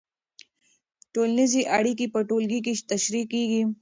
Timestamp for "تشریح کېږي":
2.91-3.61